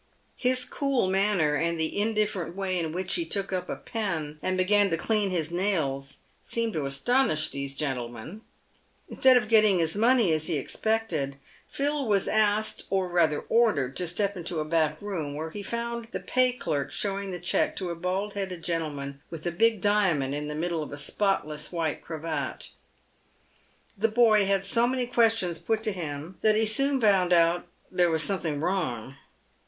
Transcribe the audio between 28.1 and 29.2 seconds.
something wrong.